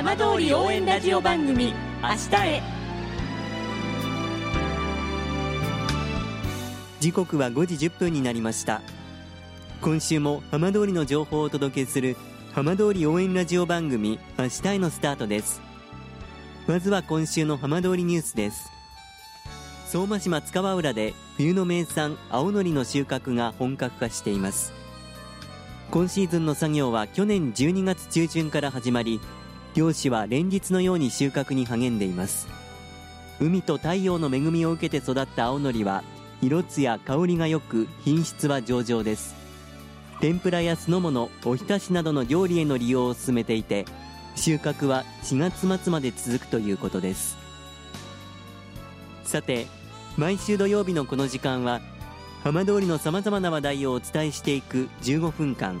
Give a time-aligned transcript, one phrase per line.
[0.00, 2.62] 浜通り応援ラジオ番組明日へ。
[7.00, 8.80] 時刻は5時1分になりました。
[9.82, 12.16] 今週も浜通りの情報をお届けする
[12.54, 15.60] 浜通り応援ラジオ番組明日へのスタートです。
[16.66, 18.72] まずは今週の浜通りニュースです。
[19.84, 24.72] 相馬市松川浦で冬の名産青のりの収穫が本格化しています。
[25.90, 29.20] 今シーズンの作業は去年12月中旬から始まり
[29.74, 32.48] 漁師は連日のように収穫に励んでいます。
[33.40, 36.04] 海と太陽の恵みを受けて育った青のりは
[36.42, 39.34] 色艶香りが良く品質は上々です。
[40.20, 43.86] 天ぷらや酢の物おひたしなどの料理への利用を進めていて
[44.36, 47.38] 収穫は4月末まで続くということです。
[49.24, 49.66] さて
[50.16, 51.80] 毎週土曜日のこの時間は
[52.42, 55.80] 浜通りのさまざまな話題をお伝えしていく15分間。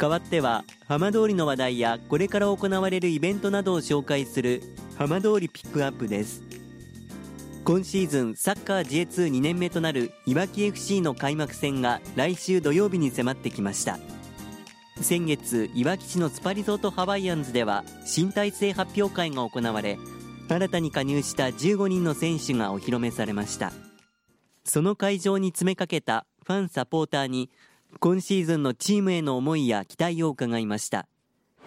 [0.00, 4.62] 代わっては浜通りの話題やこれから行われるイベントなどを紹介する
[4.96, 6.42] 浜通りピックアップです。
[7.64, 13.98] 今シーズンサッカー J22 年目となるいわき FC の開幕戦が来週土曜日に迫ってきました。
[15.02, 19.98] 先月いわき市のスパリゾートハワイアンズでは新体制発表会が行われ
[20.48, 23.70] 新たに加入した15人の選手がお披露目されました。
[24.64, 27.50] その会場に詰めかけたファンサポーターに
[27.98, 31.06] 今シーズンのチームへの思いや期待を伺いました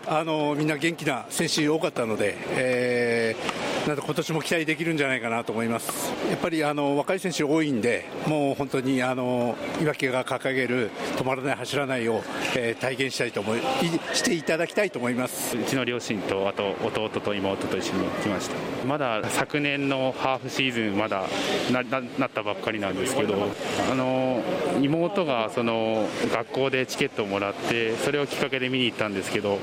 [0.05, 6.11] あのみんな元気な選手多かったので、えー、なん今年も期待できるんじゃないかなと思います。
[6.29, 12.21] やっぱりあの若い選手多いんで、もう本当にあのいわきが掲げる止まらない走らないを、
[12.57, 13.59] えー、体現したいと思い
[14.13, 15.57] していただきたいと思います。
[15.57, 18.55] うちの両親とあと弟と妹と一緒に来ました。
[18.85, 21.27] まだ昨年のハーフシーズンまだ
[21.71, 21.81] な
[22.19, 23.35] なったばっかりなんですけど、
[23.89, 24.43] あの
[24.81, 29.59] 妹がその学校でチケットをもらってそれをきっかけで見に行ったんですけど。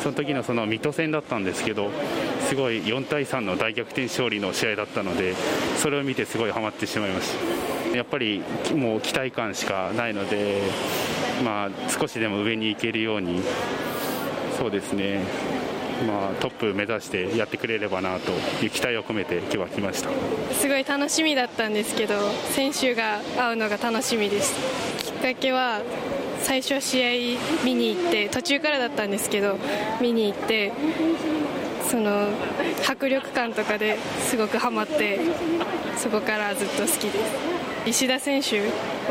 [0.00, 1.90] その時のその水戸戦だったんですけど
[2.48, 5.34] すごい4対3の大逆転勝利の試合だったので
[5.76, 7.34] それを見てすごいハマってしまいまし
[7.90, 8.42] たやっぱり
[8.74, 10.62] もう期待感しかないので、
[11.44, 13.42] まあ、少しでも上に行けるように
[14.58, 15.22] そうですね
[16.06, 18.32] まあ、トップ目指してやってくれればなと
[18.64, 20.10] いう期待を込めて今日は来ました。
[20.54, 22.14] すごい楽しみだったんですけど
[22.50, 24.54] 選手が会うのが楽しみです。
[25.04, 25.80] きっかけは
[26.42, 29.58] 最初試合見に行って途中からだったんですけど
[30.00, 30.72] 見に行って
[31.90, 32.28] その
[32.88, 35.20] 迫力感とかですごくハマって
[35.96, 37.50] そこからずっと好きです。
[37.86, 38.60] 石田選手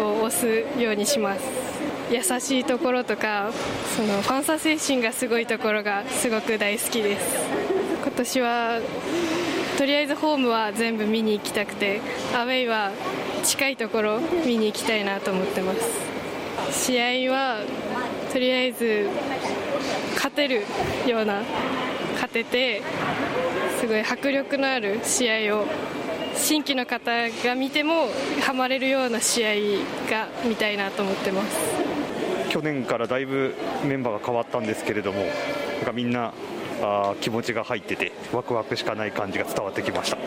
[0.02, 1.42] を押すようにします。
[2.12, 3.52] 優しいところとか
[3.96, 7.36] そのファンサ精神がすごいところがすごく大好きです。
[8.02, 8.80] 今年は
[9.78, 12.02] とりあえずホームは全部見に行きたくて
[12.36, 12.92] アウェイは
[13.44, 15.74] 近いところ見に行きたいなと思ってま
[16.72, 16.88] す。
[16.88, 17.62] 試合は
[18.32, 19.08] とりあえず
[20.16, 20.64] 勝てる
[21.08, 21.42] ような
[22.16, 22.82] 勝てて
[23.80, 25.66] すごい迫力のある試合を
[26.36, 27.12] 新規の方
[27.44, 28.08] が見ても
[28.46, 29.54] ハマれるような試合
[30.10, 31.79] が見たいなと思ってます。
[32.50, 33.54] 去年からだいぶ
[33.86, 35.20] メンバーが変わったんですけれども
[35.78, 36.34] なんかみんな
[36.82, 40.18] あ気持ちが入っててワクワクしかない感じが伝わってきました。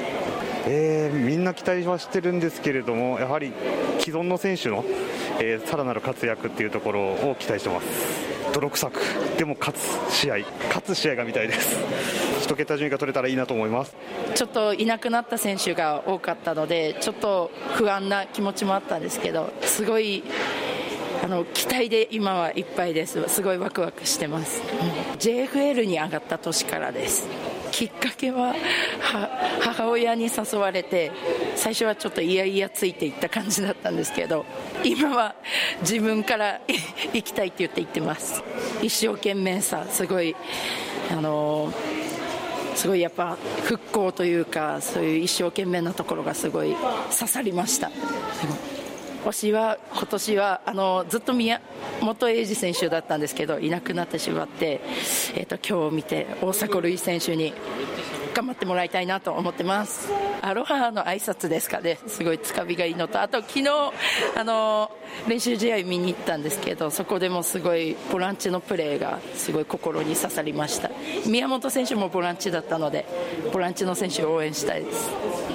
[0.64, 3.52] えー、みんな期待はしてるんですけれどもやはり
[3.98, 4.84] 既存の選手の、
[5.40, 8.32] えー、さらなる活躍っていうところを期待してます。
[8.52, 9.00] 泥臭く
[9.38, 10.38] でも勝つ試合
[10.68, 11.78] 勝つ試合が見たいです。
[12.46, 13.96] 1桁順位が取れたらいいなと思います。
[14.34, 20.22] ちょっといなくなった選手が多かったのでちょっと不安な気持ちもあったんですけどすごい
[21.22, 23.22] あの期待で今はいっぱいです。
[23.28, 27.28] すごいワクワクしてます、うん、JFL に上がった年からです。
[27.70, 28.54] きっかけは
[29.60, 31.10] 母親に誘われて
[31.56, 34.44] 最初はちょっといやいやついていった感じだったんですけど
[34.84, 35.34] 今は
[35.80, 36.60] 自分から
[37.14, 38.42] 行きたいって言って行ってます。
[38.82, 40.36] 一生懸命さすごい
[41.10, 41.72] あの
[42.74, 46.74] すごいやっぱ復興というかそういう一生懸命なところがすごい
[47.16, 47.90] 刺さりました。
[49.24, 51.60] 推しは今年はあのずっと宮
[52.00, 54.80] 本英二選手だったんですけどいなくなってしまって、
[55.34, 57.52] えーと、今日を見て大迫塁選手に
[58.34, 60.10] 頑張ってもらいたいなと思ってます。
[60.40, 61.98] アロハの挨拶ですかね。
[62.06, 63.68] すごいつかみがいいのとあと昨日
[64.36, 64.90] あの
[65.28, 70.90] 練習試合見に行ったんですけどそこでもすごいボランチのプレーがすごい心に刺さりました。
[71.26, 73.06] 宮本選手もボランチだったので
[73.52, 75.51] ボランチの選手を応援したいです。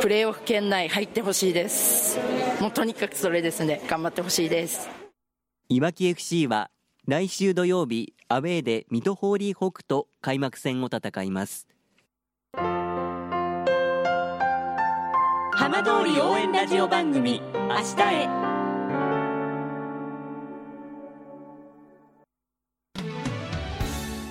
[0.00, 2.18] プレーオフ圏内入ってほしいです。
[2.60, 3.82] もうとにかくそれですね。
[3.88, 4.88] 頑張ってほしいです。
[5.68, 6.70] いわき FC は
[7.06, 11.66] 来週土曜日アウェーで水戸ホーリーホークと開幕戦を戦います。
[15.52, 18.28] 浜通り応援ラジオ番組「明日へ」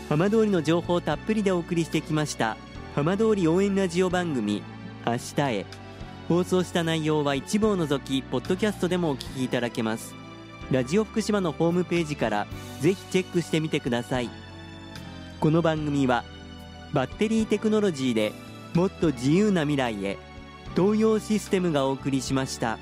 [0.09, 2.55] 浜通りの情報をたっぷりでお送りしてきました
[2.95, 4.63] 浜通り応援ラジオ番組
[5.11, 5.65] 「明日へ」
[6.27, 10.13] 放送した内容は一部を除きポッドキャストでもお聞きいただけます。
[10.71, 12.47] ラジオ福島のホームページから
[12.81, 14.29] ぜひチェックしてみてください。
[15.39, 16.25] この番組は
[16.93, 18.33] バッテリーテクノロジーで
[18.73, 20.17] もっと自由な未来へ
[20.75, 22.77] 東洋システムがお送りしました。